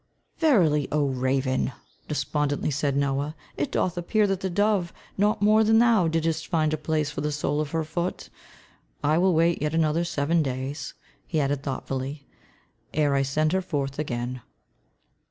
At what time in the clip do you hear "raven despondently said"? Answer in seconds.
1.09-2.97